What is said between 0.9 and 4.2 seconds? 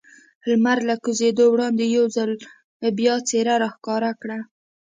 کوزېدو وړاندې یو ځل بیا څېره را ښکاره